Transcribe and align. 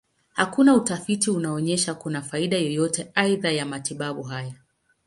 Hakuna 0.31 0.75
utafiti 0.75 1.29
unaonyesha 1.31 1.93
kuna 1.93 2.21
faida 2.21 2.57
yoyote 2.57 3.11
aidha 3.15 3.51
ya 3.51 3.65
matibabu 3.65 4.23
haya. 4.23 4.55